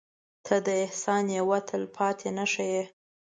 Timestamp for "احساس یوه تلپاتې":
0.83-2.29